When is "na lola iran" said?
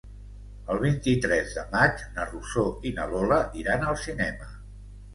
2.99-3.89